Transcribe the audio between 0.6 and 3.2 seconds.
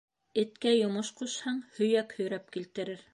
йомош ҡушһаң, һөйәк һөйрәп килтерер.